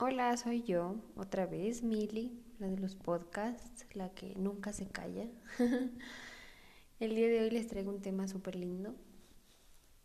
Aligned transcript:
Hola, 0.00 0.36
soy 0.36 0.62
yo, 0.62 0.94
otra 1.16 1.46
vez, 1.46 1.82
Mili, 1.82 2.40
la 2.60 2.68
de 2.68 2.78
los 2.78 2.94
podcasts, 2.94 3.84
la 3.94 4.10
que 4.10 4.34
nunca 4.36 4.72
se 4.72 4.86
calla. 4.86 5.26
El 7.00 7.16
día 7.16 7.26
de 7.26 7.40
hoy 7.40 7.50
les 7.50 7.66
traigo 7.66 7.90
un 7.90 8.00
tema 8.00 8.28
súper 8.28 8.54
lindo. 8.54 8.94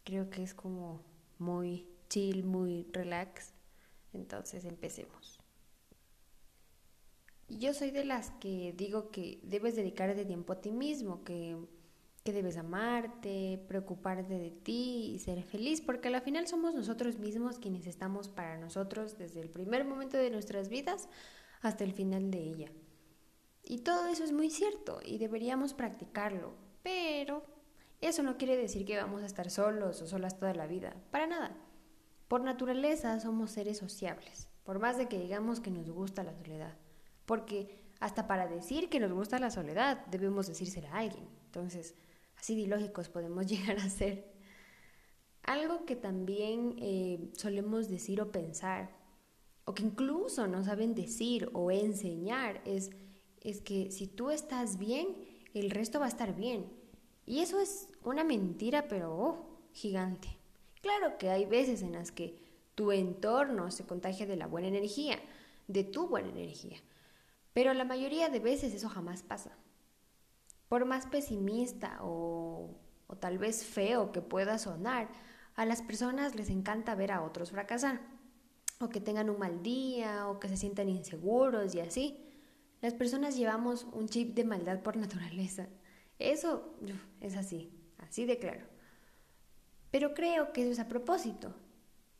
Creo 0.03 0.31
que 0.31 0.41
es 0.41 0.55
como 0.55 1.03
muy 1.37 1.87
chill, 2.09 2.43
muy 2.43 2.87
relax. 2.91 3.53
Entonces 4.13 4.65
empecemos. 4.65 5.42
Yo 7.49 7.73
soy 7.73 7.91
de 7.91 8.05
las 8.05 8.31
que 8.31 8.73
digo 8.75 9.11
que 9.11 9.39
debes 9.43 9.75
dedicarte 9.75 10.25
tiempo 10.25 10.53
a 10.53 10.61
ti 10.61 10.71
mismo, 10.71 11.23
que, 11.23 11.57
que 12.23 12.31
debes 12.31 12.57
amarte, 12.57 13.63
preocuparte 13.67 14.37
de 14.37 14.49
ti 14.51 15.11
y 15.13 15.19
ser 15.19 15.43
feliz, 15.43 15.81
porque 15.81 16.07
al 16.07 16.21
final 16.21 16.47
somos 16.47 16.73
nosotros 16.73 17.19
mismos 17.19 17.59
quienes 17.59 17.85
estamos 17.85 18.29
para 18.29 18.57
nosotros 18.57 19.17
desde 19.17 19.41
el 19.41 19.49
primer 19.49 19.83
momento 19.83 20.17
de 20.17 20.29
nuestras 20.29 20.69
vidas 20.69 21.09
hasta 21.61 21.83
el 21.83 21.93
final 21.93 22.31
de 22.31 22.39
ella. 22.39 22.71
Y 23.63 23.79
todo 23.79 24.07
eso 24.07 24.23
es 24.23 24.31
muy 24.31 24.49
cierto 24.49 24.99
y 25.03 25.17
deberíamos 25.17 25.73
practicarlo, 25.73 26.53
pero 26.81 27.43
eso 28.01 28.23
no 28.23 28.37
quiere 28.37 28.57
decir 28.57 28.85
que 28.85 28.97
vamos 28.97 29.21
a 29.21 29.25
estar 29.25 29.49
solos 29.49 30.01
o 30.01 30.07
solas 30.07 30.37
toda 30.37 30.53
la 30.53 30.67
vida, 30.67 30.95
para 31.11 31.27
nada. 31.27 31.55
Por 32.27 32.41
naturaleza 32.41 33.19
somos 33.19 33.51
seres 33.51 33.77
sociables, 33.77 34.49
por 34.63 34.79
más 34.79 34.97
de 34.97 35.07
que 35.07 35.19
digamos 35.19 35.59
que 35.59 35.71
nos 35.71 35.89
gusta 35.89 36.23
la 36.23 36.33
soledad 36.33 36.82
porque 37.25 37.83
hasta 37.99 38.27
para 38.27 38.47
decir 38.47 38.89
que 38.89 38.99
nos 38.99 39.11
gusta 39.11 39.39
la 39.39 39.51
soledad 39.51 40.05
debemos 40.07 40.47
decir 40.47 40.69
ser 40.69 40.87
a 40.87 40.97
alguien. 40.97 41.25
Entonces, 41.45 41.95
así 42.37 42.59
de 42.59 42.67
lógicos 42.67 43.09
podemos 43.09 43.47
llegar 43.47 43.77
a 43.77 43.89
ser. 43.89 44.33
Algo 45.43 45.85
que 45.85 45.95
también 45.95 46.75
eh, 46.79 47.31
solemos 47.33 47.89
decir 47.89 48.21
o 48.21 48.31
pensar, 48.31 48.95
o 49.65 49.73
que 49.73 49.83
incluso 49.83 50.47
no 50.47 50.63
saben 50.63 50.95
decir 50.95 51.49
o 51.53 51.71
enseñar, 51.71 52.61
es, 52.65 52.91
es 53.41 53.61
que 53.61 53.91
si 53.91 54.07
tú 54.07 54.31
estás 54.31 54.77
bien, 54.77 55.15
el 55.53 55.69
resto 55.69 55.99
va 55.99 56.05
a 56.05 56.09
estar 56.09 56.35
bien. 56.35 56.65
Y 57.25 57.39
eso 57.39 57.59
es 57.59 57.87
una 58.03 58.23
mentira, 58.23 58.87
pero 58.87 59.13
oh, 59.13 59.59
gigante. 59.71 60.27
Claro 60.81 61.17
que 61.17 61.29
hay 61.29 61.45
veces 61.45 61.81
en 61.81 61.93
las 61.93 62.11
que 62.11 62.37
tu 62.75 62.91
entorno 62.91 63.71
se 63.71 63.85
contagia 63.85 64.25
de 64.25 64.35
la 64.35 64.47
buena 64.47 64.67
energía, 64.67 65.19
de 65.67 65.83
tu 65.83 66.07
buena 66.07 66.29
energía. 66.29 66.77
Pero 67.53 67.73
la 67.73 67.85
mayoría 67.85 68.29
de 68.29 68.39
veces 68.39 68.73
eso 68.73 68.89
jamás 68.89 69.23
pasa. 69.23 69.51
Por 70.67 70.85
más 70.85 71.05
pesimista 71.05 71.99
o, 72.01 72.75
o 73.07 73.15
tal 73.15 73.37
vez 73.37 73.63
feo 73.63 74.11
que 74.11 74.21
pueda 74.21 74.57
sonar, 74.57 75.09
a 75.55 75.65
las 75.65 75.81
personas 75.81 76.35
les 76.35 76.49
encanta 76.49 76.95
ver 76.95 77.11
a 77.11 77.21
otros 77.21 77.51
fracasar, 77.51 78.01
o 78.79 78.89
que 78.89 78.99
tengan 78.99 79.29
un 79.29 79.39
mal 79.39 79.61
día, 79.61 80.27
o 80.27 80.39
que 80.39 80.49
se 80.49 80.57
sientan 80.57 80.89
inseguros 80.89 81.75
y 81.75 81.79
así. 81.79 82.17
Las 82.81 82.93
personas 82.93 83.37
llevamos 83.37 83.85
un 83.93 84.07
chip 84.09 84.35
de 84.35 84.43
maldad 84.43 84.81
por 84.81 84.97
naturaleza. 84.97 85.67
Eso 86.19 86.75
es 87.21 87.35
así, 87.37 87.71
así 87.99 88.25
de 88.25 88.39
claro. 88.39 88.65
Pero 89.91 90.13
creo 90.13 90.53
que 90.53 90.63
eso 90.63 90.71
es 90.71 90.79
a 90.79 90.87
propósito. 90.87 91.53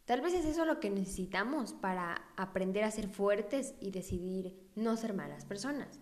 Tal 0.05 0.19
vez 0.19 0.33
es 0.33 0.45
eso 0.45 0.65
lo 0.65 0.81
que 0.81 0.89
necesitamos 0.89 1.73
para 1.73 2.21
aprender 2.35 2.83
a 2.83 2.91
ser 2.91 3.07
fuertes 3.07 3.73
y 3.79 3.91
decidir 3.91 4.69
no 4.75 4.97
ser 4.97 5.13
malas 5.13 5.45
personas. 5.45 6.01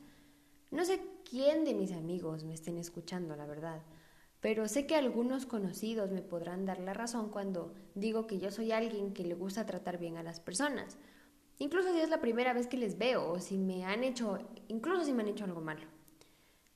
No 0.71 0.85
sé 0.85 1.01
quién 1.29 1.65
de 1.65 1.75
mis 1.75 1.91
amigos 1.91 2.43
me 2.43 2.53
estén 2.55 2.77
escuchando, 2.77 3.35
la 3.35 3.45
verdad, 3.45 3.83
pero 4.39 4.67
sé 4.67 4.87
que 4.87 4.95
algunos 4.95 5.45
conocidos 5.45 6.09
me 6.09 6.23
podrán 6.23 6.65
dar 6.65 6.79
la 6.79 6.95
razón 6.95 7.29
cuando 7.29 7.75
digo 7.93 8.25
que 8.25 8.39
yo 8.39 8.49
soy 8.49 8.71
alguien 8.71 9.13
que 9.13 9.23
le 9.23 9.35
gusta 9.35 9.67
tratar 9.67 9.99
bien 9.99 10.17
a 10.17 10.23
las 10.23 10.39
personas. 10.39 10.97
Incluso 11.59 11.93
si 11.93 11.99
es 11.99 12.09
la 12.09 12.21
primera 12.21 12.53
vez 12.53 12.65
que 12.65 12.77
les 12.77 12.97
veo 12.97 13.29
o 13.29 13.39
si 13.39 13.59
me 13.59 13.85
han 13.85 14.03
hecho, 14.03 14.39
incluso 14.67 15.03
si 15.03 15.13
me 15.13 15.21
han 15.21 15.29
hecho 15.29 15.45
algo 15.45 15.61
malo. 15.61 15.85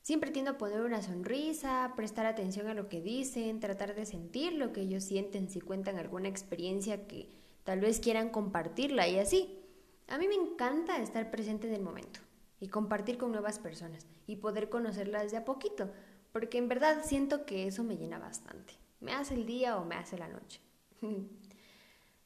Siempre 0.06 0.30
tiendo 0.30 0.52
a 0.52 0.58
poner 0.60 0.82
una 0.82 1.02
sonrisa, 1.02 1.94
prestar 1.96 2.28
atención 2.28 2.68
a 2.68 2.76
lo 2.76 2.90
que 2.90 3.02
dicen, 3.02 3.60
tratar 3.60 3.96
de 3.96 4.06
sentir 4.06 4.54
lo 4.54 4.72
que 4.72 4.82
ellos 4.82 5.04
sienten 5.04 5.50
si 5.50 5.62
cuentan 5.62 5.98
alguna 5.98 6.30
experiencia 6.30 7.08
que 7.08 7.28
tal 7.64 7.80
vez 7.80 8.00
quieran 8.00 8.30
compartirla 8.30 9.08
y 9.08 9.18
así. 9.18 9.66
A 10.08 10.20
mí 10.20 10.28
me 10.28 10.36
encanta 10.36 11.02
estar 11.02 11.32
presente 11.32 11.68
en 11.68 11.74
el 11.74 11.82
momento 11.82 12.20
y 12.60 12.68
compartir 12.68 13.18
con 13.18 13.32
nuevas 13.32 13.58
personas 13.58 14.06
y 14.28 14.36
poder 14.36 14.70
conocerlas 14.70 15.32
de 15.32 15.38
a 15.38 15.44
poquito, 15.44 15.90
porque 16.32 16.60
en 16.60 16.68
verdad 16.68 17.02
siento 17.04 17.48
que 17.48 17.66
eso 17.66 17.84
me 17.84 17.98
llena 17.98 18.20
bastante. 18.20 18.76
Me 19.00 19.12
hace 19.12 19.34
el 19.34 19.48
día 19.48 19.76
o 19.76 19.86
me 19.86 19.96
hace 19.96 20.20
la 20.20 20.28
noche. 20.28 20.62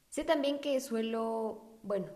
sé 0.09 0.25
también 0.25 0.59
que 0.59 0.81
suelo, 0.81 1.79
bueno, 1.83 2.07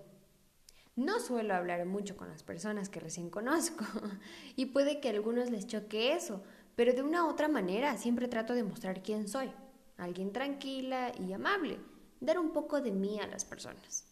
no 0.95 1.19
suelo 1.19 1.55
hablar 1.55 1.85
mucho 1.85 2.15
con 2.15 2.29
las 2.29 2.43
personas 2.43 2.89
que 2.89 2.99
recién 2.99 3.29
conozco 3.29 3.85
y 4.55 4.67
puede 4.67 4.99
que 4.99 5.09
a 5.09 5.11
algunos 5.11 5.49
les 5.49 5.67
choque 5.67 6.13
eso, 6.13 6.43
pero 6.75 6.93
de 6.93 7.01
una 7.01 7.25
u 7.25 7.29
otra 7.29 7.47
manera 7.47 7.97
siempre 7.97 8.27
trato 8.27 8.53
de 8.53 8.63
mostrar 8.63 9.01
quién 9.01 9.27
soy, 9.27 9.51
alguien 9.97 10.31
tranquila 10.31 11.11
y 11.19 11.33
amable, 11.33 11.79
dar 12.19 12.39
un 12.39 12.51
poco 12.51 12.81
de 12.81 12.91
mí 12.91 13.19
a 13.19 13.27
las 13.27 13.45
personas. 13.45 14.05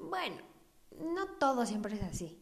Bueno, 0.00 0.42
no 1.00 1.26
todo 1.38 1.66
siempre 1.66 1.94
es 1.94 2.02
así. 2.02 2.38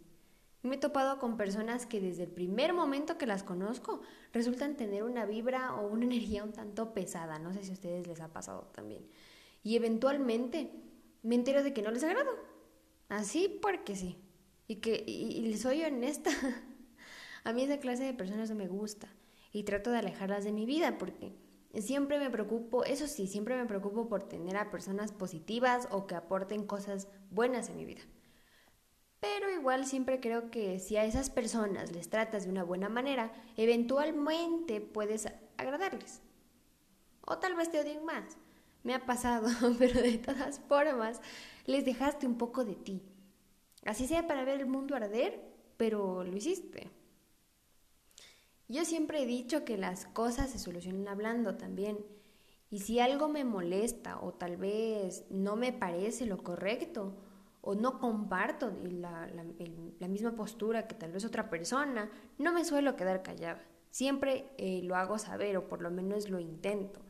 Me 0.63 0.77
he 0.77 0.79
topado 0.79 1.19
con 1.19 1.39
personas 1.39 1.87
que 1.87 2.01
desde 2.01 2.25
el 2.25 2.31
primer 2.31 2.75
momento 2.75 3.17
que 3.17 3.27
las 3.27 3.43
conozco 3.43 4.03
resultan 4.35 4.77
tener 4.77 5.05
una 5.05 5.25
vibra 5.25 5.75
o 5.77 5.89
una 5.89 6.05
energía 6.11 6.45
un 6.45 6.53
tanto 6.53 6.93
pesada, 6.93 7.39
no 7.39 7.55
sé 7.55 7.65
si 7.65 7.71
a 7.71 7.75
ustedes 7.75 8.07
les 8.07 8.21
ha 8.21 8.29
pasado 8.29 8.71
también. 8.75 9.07
Y 9.63 9.77
eventualmente 9.77 10.71
me 11.23 11.35
entero 11.35 11.63
de 11.63 11.73
que 11.73 11.83
no 11.83 11.91
les 11.91 12.05
agrado 12.05 12.50
Así 13.11 13.59
porque 13.61 13.95
sí. 13.97 14.17
Y 14.67 14.77
que 14.77 15.55
soy 15.59 15.83
honesta. 15.85 16.31
A 17.45 17.53
mí 17.53 17.63
esa 17.63 17.79
clase 17.79 18.05
de 18.05 18.15
personas 18.15 18.49
no 18.49 18.57
me 18.57 18.69
gusta 18.69 19.09
y 19.53 19.65
trato 19.65 19.91
de 19.91 19.99
alejarlas 19.99 20.45
de 20.45 20.53
mi 20.53 20.65
vida 20.65 20.97
porque 20.97 21.35
siempre 21.75 22.19
me 22.19 22.31
preocupo, 22.31 22.85
eso 22.85 23.07
sí, 23.07 23.27
siempre 23.27 23.57
me 23.57 23.67
preocupo 23.67 24.09
por 24.09 24.23
tener 24.23 24.57
a 24.57 24.71
personas 24.71 25.13
positivas 25.13 25.89
o 25.91 26.07
que 26.07 26.15
aporten 26.15 26.67
cosas 26.67 27.09
buenas 27.31 27.69
en 27.69 27.77
mi 27.77 27.85
vida. 27.85 28.03
Pero 29.21 29.51
igual 29.51 29.87
siempre 29.87 30.21
creo 30.21 30.51
que 30.51 30.79
si 30.79 30.97
a 30.97 31.05
esas 31.05 31.31
personas 31.31 31.93
les 31.93 32.11
tratas 32.11 32.45
de 32.45 32.51
una 32.51 32.65
buena 32.65 32.89
manera, 32.89 33.33
eventualmente 33.57 34.81
puedes 34.81 35.29
agradarles. 35.57 36.23
O 37.23 37.39
tal 37.39 37.55
vez 37.55 37.71
te 37.71 37.81
odien 37.81 38.05
más. 38.05 38.37
Me 38.83 38.95
ha 38.95 39.07
pasado, 39.07 39.49
pero 39.79 40.01
de 40.01 40.19
todas 40.19 40.61
formas, 40.61 41.21
les 41.67 41.85
dejaste 41.85 42.27
un 42.27 42.39
poco 42.39 42.65
de 42.65 42.75
ti. 42.75 43.03
Así 43.85 44.07
sea 44.07 44.27
para 44.27 44.45
ver 44.45 44.61
el 44.61 44.67
mundo 44.67 44.95
arder, 44.95 45.41
pero 45.77 46.25
lo 46.25 46.37
hiciste. 46.37 46.91
Yo 48.69 48.85
siempre 48.85 49.23
he 49.23 49.27
dicho 49.27 49.65
que 49.65 49.77
las 49.77 50.07
cosas 50.07 50.51
se 50.51 50.59
solucionan 50.59 51.09
hablando 51.09 51.57
también. 51.57 51.99
Y 52.71 52.79
si 52.79 53.01
algo 53.01 53.29
me 53.29 53.45
molesta 53.45 54.21
o 54.21 54.33
tal 54.33 54.57
vez 54.57 55.25
no 55.29 55.57
me 55.57 55.73
parece 55.73 56.25
lo 56.25 56.39
correcto 56.39 57.17
o 57.63 57.75
no 57.75 57.99
comparto 57.99 58.73
la, 58.85 59.29
misma 60.09 60.37
postura 60.37 60.87
que 60.87 60.95
tal 60.95 61.13
vez 61.13 61.25
otra 61.25 61.51
persona, 61.51 62.11
no 62.39 62.53
me 62.53 62.65
suelo 62.65 62.95
quedar 62.95 63.23
callada. 63.23 63.61
Siempre 63.91 64.53
eh, 64.57 64.83
lo 64.85 64.95
hago 64.95 65.19
saber 65.19 65.57
o 65.57 65.69
por 65.69 65.83
lo 65.83 65.91
menos 65.91 66.31
lo 66.31 66.39
intento. 66.39 67.01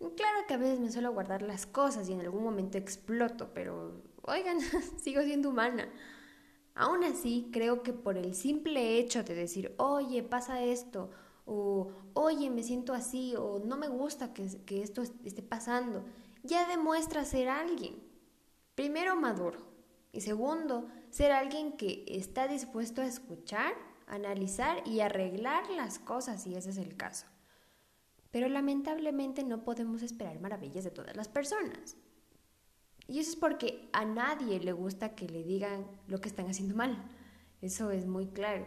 Claro 0.00 0.46
que 0.48 0.54
a 0.54 0.56
veces 0.56 0.80
me 0.80 0.90
suelo 0.90 1.12
guardar 1.12 1.42
las 1.42 1.66
cosas 1.66 2.08
y 2.08 2.14
en 2.14 2.20
algún 2.20 2.42
momento 2.42 2.78
exploto, 2.78 3.52
pero 3.52 4.02
oigan, 4.22 4.58
sigo 5.02 5.22
siendo 5.22 5.50
humana. 5.50 5.88
Aún 6.74 7.04
así, 7.04 7.50
creo 7.52 7.82
que 7.82 7.92
por 7.92 8.16
el 8.16 8.34
simple 8.34 8.98
hecho 8.98 9.22
de 9.22 9.34
decir, 9.34 9.74
oye, 9.76 10.22
pasa 10.22 10.62
esto, 10.62 11.10
o 11.44 11.92
oye, 12.14 12.48
me 12.48 12.62
siento 12.62 12.94
así, 12.94 13.34
o 13.36 13.58
no 13.58 13.76
me 13.76 13.88
gusta 13.88 14.32
que, 14.32 14.48
que 14.64 14.82
esto 14.82 15.02
esté 15.02 15.42
pasando, 15.42 16.04
ya 16.42 16.66
demuestra 16.66 17.26
ser 17.26 17.50
alguien. 17.50 18.02
Primero, 18.74 19.16
maduro. 19.16 19.58
Y 20.12 20.22
segundo, 20.22 20.88
ser 21.10 21.32
alguien 21.32 21.76
que 21.76 22.04
está 22.08 22.48
dispuesto 22.48 23.02
a 23.02 23.06
escuchar, 23.06 23.74
analizar 24.06 24.82
y 24.86 25.00
arreglar 25.00 25.68
las 25.70 25.98
cosas 25.98 26.42
si 26.42 26.54
ese 26.54 26.70
es 26.70 26.78
el 26.78 26.96
caso. 26.96 27.26
Pero 28.30 28.48
lamentablemente 28.48 29.42
no 29.42 29.64
podemos 29.64 30.02
esperar 30.02 30.40
maravillas 30.40 30.84
de 30.84 30.90
todas 30.90 31.16
las 31.16 31.28
personas. 31.28 31.96
Y 33.08 33.18
eso 33.18 33.30
es 33.30 33.36
porque 33.36 33.88
a 33.92 34.04
nadie 34.04 34.60
le 34.60 34.72
gusta 34.72 35.16
que 35.16 35.28
le 35.28 35.42
digan 35.42 35.86
lo 36.06 36.20
que 36.20 36.28
están 36.28 36.48
haciendo 36.48 36.76
mal. 36.76 37.04
Eso 37.60 37.90
es 37.90 38.06
muy 38.06 38.28
claro. 38.28 38.66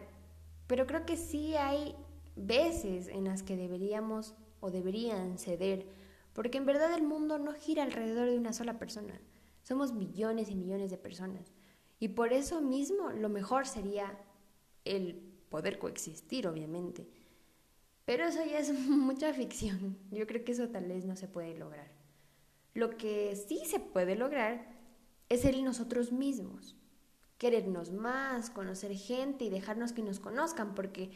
Pero 0.66 0.86
creo 0.86 1.06
que 1.06 1.16
sí 1.16 1.54
hay 1.54 1.94
veces 2.36 3.08
en 3.08 3.24
las 3.24 3.42
que 3.42 3.56
deberíamos 3.56 4.34
o 4.60 4.70
deberían 4.70 5.38
ceder, 5.38 5.86
porque 6.32 6.58
en 6.58 6.66
verdad 6.66 6.92
el 6.94 7.02
mundo 7.02 7.38
no 7.38 7.52
gira 7.52 7.82
alrededor 7.82 8.28
de 8.28 8.38
una 8.38 8.52
sola 8.52 8.78
persona. 8.78 9.20
Somos 9.62 9.92
millones 9.92 10.50
y 10.50 10.54
millones 10.54 10.90
de 10.90 10.98
personas. 10.98 11.52
Y 11.98 12.08
por 12.08 12.32
eso 12.32 12.60
mismo 12.60 13.12
lo 13.12 13.28
mejor 13.28 13.66
sería 13.66 14.18
el 14.84 15.14
poder 15.48 15.78
coexistir, 15.78 16.46
obviamente. 16.46 17.08
Pero 18.04 18.24
eso 18.24 18.44
ya 18.44 18.58
es 18.58 18.72
mucha 18.88 19.32
ficción. 19.32 19.98
Yo 20.10 20.26
creo 20.26 20.44
que 20.44 20.52
eso 20.52 20.68
tal 20.68 20.86
vez 20.86 21.04
no 21.04 21.16
se 21.16 21.28
puede 21.28 21.56
lograr. 21.56 21.90
Lo 22.74 22.96
que 22.96 23.36
sí 23.36 23.62
se 23.66 23.80
puede 23.80 24.16
lograr 24.16 24.66
es 25.28 25.44
el 25.44 25.64
nosotros 25.64 26.12
mismos. 26.12 26.76
Querernos 27.38 27.92
más, 27.92 28.50
conocer 28.50 28.94
gente 28.94 29.44
y 29.44 29.50
dejarnos 29.50 29.92
que 29.92 30.02
nos 30.02 30.20
conozcan, 30.20 30.74
porque 30.74 31.10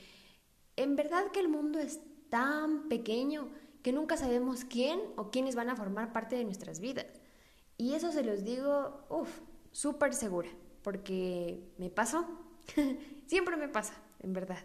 en 0.76 0.96
verdad 0.96 1.30
que 1.32 1.40
el 1.40 1.48
mundo 1.48 1.78
es 1.78 2.00
tan 2.28 2.88
pequeño 2.88 3.48
que 3.82 3.92
nunca 3.92 4.16
sabemos 4.16 4.64
quién 4.64 5.00
o 5.16 5.30
quiénes 5.30 5.54
van 5.54 5.70
a 5.70 5.76
formar 5.76 6.12
parte 6.12 6.36
de 6.36 6.44
nuestras 6.44 6.80
vidas. 6.80 7.06
Y 7.76 7.94
eso 7.94 8.12
se 8.12 8.24
los 8.24 8.44
digo, 8.44 9.06
uff, 9.08 9.40
súper 9.70 10.14
segura, 10.14 10.48
porque 10.82 11.72
me 11.78 11.90
pasó, 11.90 12.26
siempre 13.26 13.56
me 13.56 13.68
pasa, 13.68 13.94
en 14.20 14.32
verdad. 14.32 14.58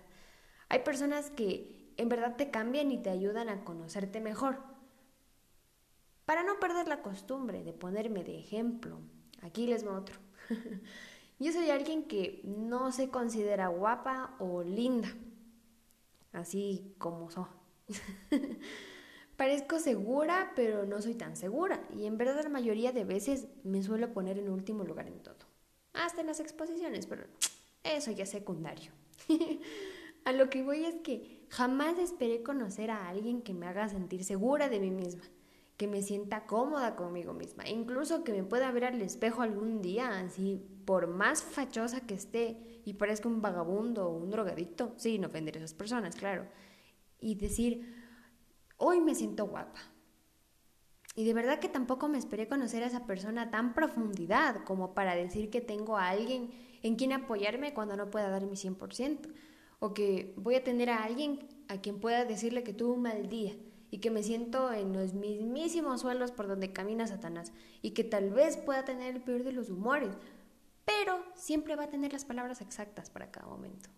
Hay 0.69 0.79
personas 0.79 1.29
que 1.29 1.82
en 1.97 2.09
verdad 2.09 2.35
te 2.35 2.51
cambian 2.51 2.91
y 2.91 2.97
te 2.97 3.09
ayudan 3.09 3.49
a 3.49 3.63
conocerte 3.63 4.19
mejor. 4.19 4.57
Para 6.25 6.43
no 6.43 6.59
perder 6.59 6.87
la 6.87 7.01
costumbre 7.01 7.63
de 7.63 7.73
ponerme 7.73 8.23
de 8.23 8.39
ejemplo, 8.39 8.99
aquí 9.41 9.67
les 9.67 9.83
voy 9.83 9.95
otro. 9.95 10.15
Yo 11.39 11.51
soy 11.51 11.69
alguien 11.69 12.03
que 12.03 12.41
no 12.45 12.91
se 12.91 13.09
considera 13.09 13.67
guapa 13.67 14.35
o 14.39 14.63
linda, 14.63 15.09
así 16.31 16.95
como 16.97 17.29
soy. 17.29 17.45
Parezco 19.37 19.79
segura, 19.79 20.53
pero 20.55 20.85
no 20.85 21.01
soy 21.01 21.15
tan 21.15 21.35
segura. 21.35 21.83
Y 21.91 22.05
en 22.05 22.17
verdad 22.17 22.43
la 22.43 22.49
mayoría 22.49 22.91
de 22.91 23.03
veces 23.03 23.47
me 23.63 23.81
suelo 23.83 24.13
poner 24.13 24.37
en 24.37 24.49
último 24.49 24.83
lugar 24.83 25.07
en 25.07 25.19
todo. 25.21 25.35
Hasta 25.93 26.21
en 26.21 26.27
las 26.27 26.39
exposiciones, 26.39 27.07
pero 27.07 27.25
eso 27.83 28.11
ya 28.11 28.23
es 28.23 28.29
secundario. 28.29 28.91
a 30.25 30.31
lo 30.31 30.49
que 30.49 30.63
voy 30.63 30.85
es 30.85 30.95
que 31.03 31.42
jamás 31.53 31.99
esperé 31.99 32.41
conocer 32.41 32.89
a 32.89 33.07
alguien 33.07 33.43
que 33.43 33.53
me 33.53 33.67
haga 33.67 33.87
sentir 33.87 34.23
segura 34.23 34.69
de 34.69 34.79
mí 34.79 34.89
misma, 34.89 35.21
que 35.77 35.87
me 35.87 36.01
sienta 36.01 36.47
cómoda 36.47 36.95
conmigo 36.95 37.33
misma, 37.33 37.69
incluso 37.69 38.23
que 38.23 38.33
me 38.33 38.43
pueda 38.43 38.71
ver 38.71 38.85
al 38.85 38.99
espejo 39.03 39.43
algún 39.43 39.79
día, 39.79 40.19
así 40.19 40.65
por 40.85 41.05
más 41.05 41.43
fachosa 41.43 42.07
que 42.07 42.15
esté 42.15 42.81
y 42.85 42.95
parezca 42.95 43.29
un 43.29 43.43
vagabundo 43.43 44.07
o 44.07 44.17
un 44.17 44.31
drogadicto, 44.31 44.93
sin 44.97 45.25
ofender 45.25 45.55
a 45.55 45.59
esas 45.59 45.75
personas, 45.75 46.15
claro, 46.15 46.47
y 47.19 47.35
decir, 47.35 48.03
hoy 48.77 48.99
me 48.99 49.13
siento 49.13 49.45
guapa. 49.45 49.79
Y 51.15 51.25
de 51.25 51.35
verdad 51.35 51.59
que 51.59 51.69
tampoco 51.69 52.07
me 52.07 52.17
esperé 52.17 52.47
conocer 52.47 52.81
a 52.81 52.87
esa 52.87 53.05
persona 53.05 53.51
tan 53.51 53.75
profundidad 53.75 54.63
como 54.63 54.95
para 54.95 55.13
decir 55.13 55.51
que 55.51 55.61
tengo 55.61 55.97
a 55.97 56.09
alguien 56.09 56.49
en 56.81 56.95
quien 56.95 57.13
apoyarme 57.13 57.75
cuando 57.75 57.95
no 57.95 58.09
pueda 58.09 58.29
dar 58.29 58.47
mi 58.47 58.55
100%. 58.55 59.31
O 59.83 59.93
que 59.93 60.33
voy 60.37 60.55
a 60.55 60.63
tener 60.63 60.89
a 60.89 61.03
alguien 61.03 61.45
a 61.67 61.81
quien 61.81 61.99
pueda 61.99 62.23
decirle 62.23 62.63
que 62.63 62.71
tuve 62.71 62.93
un 62.93 63.01
mal 63.01 63.27
día 63.27 63.53
y 63.91 63.97
que 63.97 64.11
me 64.11 64.23
siento 64.23 64.71
en 64.71 64.93
los 64.93 65.13
mismísimos 65.13 65.99
suelos 65.99 66.31
por 66.31 66.47
donde 66.47 66.71
camina 66.71 67.05
Satanás 67.05 67.51
y 67.81 67.91
que 67.91 68.05
tal 68.05 68.29
vez 68.29 68.55
pueda 68.55 68.85
tener 68.85 69.13
el 69.13 69.21
peor 69.21 69.43
de 69.43 69.51
los 69.51 69.69
humores, 69.69 70.15
pero 70.85 71.21
siempre 71.35 71.75
va 71.75 71.83
a 71.83 71.89
tener 71.89 72.13
las 72.13 72.23
palabras 72.23 72.61
exactas 72.61 73.09
para 73.09 73.29
cada 73.29 73.47
momento. 73.47 73.89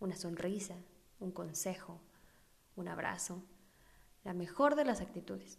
Una 0.00 0.16
sonrisa, 0.16 0.74
un 1.20 1.32
consejo, 1.32 2.00
un 2.74 2.88
abrazo, 2.88 3.44
la 4.24 4.32
mejor 4.32 4.74
de 4.74 4.86
las 4.86 5.02
actitudes. 5.02 5.58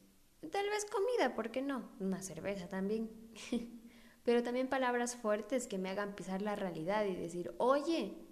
Tal 0.51 0.67
vez 0.71 0.85
comida, 0.85 1.35
¿por 1.35 1.51
qué 1.51 1.61
no? 1.61 1.91
Una 1.99 2.23
cerveza 2.23 2.67
también. 2.67 3.11
Pero 4.23 4.41
también 4.41 4.69
palabras 4.69 5.15
fuertes 5.15 5.67
que 5.67 5.77
me 5.77 5.91
hagan 5.91 6.15
pisar 6.15 6.41
la 6.41 6.55
realidad 6.55 7.05
y 7.05 7.15
decir, 7.15 7.53
oye, 7.59 8.26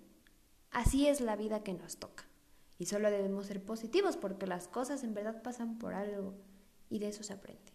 así 0.72 1.08
es 1.08 1.22
la 1.22 1.36
vida 1.36 1.64
que 1.64 1.74
nos 1.74 1.98
toca. 1.98 2.26
Y 2.78 2.86
solo 2.86 3.10
debemos 3.10 3.48
ser 3.48 3.64
positivos 3.64 4.18
porque 4.18 4.48
las 4.48 4.68
cosas 4.68 5.04
en 5.04 5.14
verdad 5.14 5.42
pasan 5.42 5.78
por 5.78 5.94
algo 5.94 6.34
y 6.90 7.00
de 7.00 7.10
eso 7.10 7.24
se 7.24 7.34
aprende. 7.34 7.74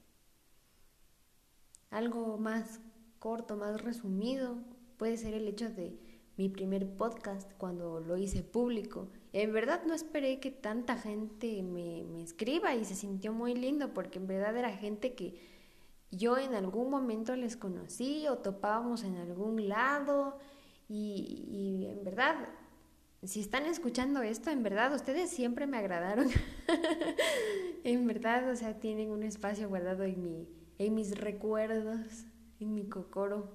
Algo 1.91 2.39
más 2.39 2.81
corto, 3.19 3.57
más 3.57 3.81
resumido, 3.81 4.59
puede 4.97 5.17
ser 5.17 5.35
el 5.35 5.49
hecho 5.49 5.71
de 5.71 5.99
mi 6.37 6.49
primer 6.49 6.89
podcast 6.97 7.51
cuando 7.59 8.01
lo 8.01 8.17
hice 8.17 8.43
público 8.43 9.09
en 9.33 9.53
verdad 9.53 9.83
no 9.87 9.95
esperé 9.95 10.41
que 10.41 10.51
tanta 10.51 10.97
gente 10.97 11.63
me, 11.63 12.23
escriba 12.23 12.75
y 12.75 12.85
se 12.85 12.97
sintió 12.97 13.33
muy 13.33 13.55
lindo 13.55 13.95
porque 13.95 14.19
en 14.19 14.27
verdad 14.27 14.57
era 14.57 14.71
gente 14.71 15.15
que 15.15 15.41
yo 16.11 16.37
en 16.37 16.55
algún 16.55 16.91
momento 16.91 17.37
les 17.37 17.57
conocí 17.57 18.27
o 18.27 18.39
topábamos 18.39 19.05
en 19.05 19.17
algún 19.17 19.69
lado 19.69 20.39
y, 20.89 21.45
y 21.49 21.87
en 21.87 22.03
verdad, 22.03 22.49
si 23.23 23.41
están 23.41 23.67
escuchando 23.67 24.23
esto, 24.23 24.51
en 24.51 24.63
verdad 24.63 24.95
ustedes 24.95 25.31
siempre 25.31 25.67
me 25.67 25.79
agradaron. 25.79 26.29
en 27.85 28.07
verdad, 28.07 28.51
o 28.51 28.57
sea, 28.57 28.81
tienen 28.81 29.11
un 29.11 29.23
espacio 29.23 29.69
guardado 29.69 30.05
en, 30.05 30.23
mi, 30.23 30.49
en 30.79 30.95
mis 30.95 31.19
recuerdos, 31.19 32.25
en 32.59 32.75
mi 32.75 32.89
cocoro. 32.89 33.55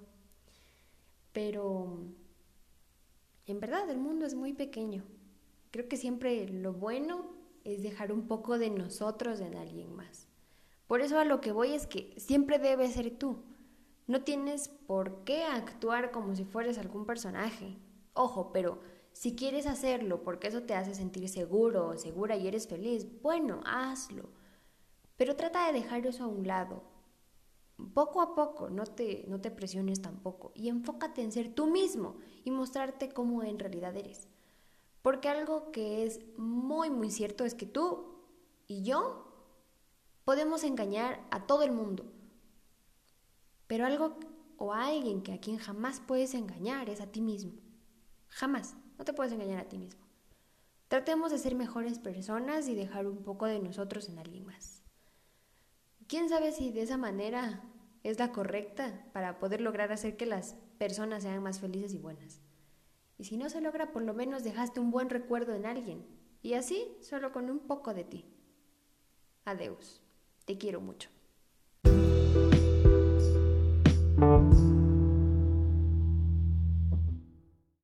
Pero 1.33 1.99
en 3.45 3.59
verdad 3.59 3.89
el 3.89 3.97
mundo 3.97 4.25
es 4.25 4.35
muy 4.35 4.53
pequeño 4.53 5.03
Creo 5.75 5.89
que 5.89 5.97
siempre 5.97 6.47
lo 6.47 6.71
bueno 6.71 7.33
es 7.65 7.83
dejar 7.83 8.13
un 8.13 8.29
poco 8.29 8.57
de 8.57 8.69
nosotros 8.69 9.41
en 9.41 9.57
alguien 9.57 9.93
más. 9.93 10.29
Por 10.87 11.01
eso 11.01 11.19
a 11.19 11.25
lo 11.25 11.41
que 11.41 11.51
voy 11.51 11.73
es 11.73 11.85
que 11.85 12.13
siempre 12.15 12.59
debes 12.59 12.93
ser 12.93 13.17
tú. 13.19 13.43
No 14.07 14.23
tienes 14.23 14.69
por 14.69 15.25
qué 15.25 15.43
actuar 15.43 16.11
como 16.11 16.33
si 16.33 16.45
fueras 16.45 16.77
algún 16.77 17.05
personaje. 17.05 17.75
Ojo, 18.13 18.53
pero 18.53 18.79
si 19.15 19.33
quieres 19.33 19.65
hacerlo 19.65 20.23
porque 20.23 20.49
eso 20.49 20.63
te 20.63 20.75
hace 20.75 20.93
sentir 20.93 21.29
seguro 21.29 21.87
o 21.87 21.97
segura 21.97 22.35
y 22.35 22.49
eres 22.49 22.67
feliz, 22.67 23.07
bueno, 23.21 23.61
hazlo. 23.65 24.29
Pero 25.15 25.37
trata 25.37 25.67
de 25.67 25.71
dejar 25.71 26.05
eso 26.05 26.25
a 26.25 26.27
un 26.27 26.45
lado. 26.45 26.83
Poco 27.93 28.21
a 28.21 28.35
poco, 28.35 28.69
no 28.69 28.83
te, 28.83 29.23
no 29.29 29.39
te 29.39 29.51
presiones 29.51 30.01
tampoco. 30.01 30.51
Y 30.53 30.67
enfócate 30.67 31.21
en 31.21 31.31
ser 31.31 31.55
tú 31.55 31.67
mismo 31.67 32.17
y 32.43 32.51
mostrarte 32.51 33.07
cómo 33.07 33.41
en 33.41 33.57
realidad 33.57 33.95
eres. 33.95 34.27
Porque 35.01 35.29
algo 35.29 35.71
que 35.71 36.03
es 36.03 36.19
muy, 36.35 36.89
muy 36.89 37.09
cierto 37.09 37.45
es 37.45 37.55
que 37.55 37.65
tú 37.65 38.19
y 38.67 38.83
yo 38.83 39.31
podemos 40.25 40.65
engañar 40.65 41.25
a 41.31 41.47
todo 41.47 41.63
el 41.63 41.71
mundo. 41.71 42.03
Pero 43.67 43.85
algo 43.85 44.19
o 44.57 44.73
a 44.73 44.87
alguien 44.87 45.21
que 45.21 45.31
a 45.31 45.39
quien 45.39 45.57
jamás 45.57 46.01
puedes 46.05 46.33
engañar 46.33 46.89
es 46.89 46.99
a 46.99 47.09
ti 47.09 47.21
mismo. 47.21 47.53
Jamás. 48.27 48.75
No 48.97 49.05
te 49.05 49.13
puedes 49.13 49.33
engañar 49.33 49.59
a 49.59 49.69
ti 49.69 49.77
mismo. 49.77 50.05
Tratemos 50.87 51.31
de 51.31 51.39
ser 51.39 51.55
mejores 51.55 51.99
personas 51.99 52.67
y 52.67 52.75
dejar 52.75 53.07
un 53.07 53.23
poco 53.23 53.45
de 53.45 53.59
nosotros 53.59 54.07
en 54.09 54.19
alguien 54.19 54.45
más. 54.45 54.83
¿Quién 56.07 56.29
sabe 56.29 56.51
si 56.51 56.71
de 56.71 56.83
esa 56.83 56.97
manera 56.97 57.63
es 58.03 58.19
la 58.19 58.31
correcta 58.31 59.05
para 59.11 59.39
poder 59.39 59.61
lograr 59.61 59.91
hacer 59.91 60.15
que 60.15 60.27
las 60.27 60.55
personas 60.77 61.23
sean 61.23 61.41
más 61.41 61.59
felices 61.59 61.93
y 61.93 61.97
buenas? 61.97 62.39
Y 63.17 63.23
si 63.23 63.37
no 63.37 63.49
se 63.49 63.61
logra, 63.61 63.91
por 63.91 64.03
lo 64.03 64.13
menos 64.13 64.43
dejaste 64.43 64.79
un 64.79 64.91
buen 64.91 65.09
recuerdo 65.09 65.55
en 65.55 65.65
alguien. 65.65 66.05
Y 66.43 66.53
así, 66.53 66.95
solo 67.01 67.31
con 67.31 67.49
un 67.49 67.59
poco 67.59 67.93
de 67.93 68.03
ti. 68.03 68.25
Adeus. 69.45 70.01
Te 70.45 70.59
quiero 70.59 70.79
mucho. 70.79 71.09